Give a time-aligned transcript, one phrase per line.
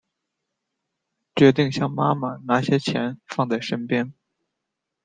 [1.35, 4.11] 决定向妈妈拿些钱放在身边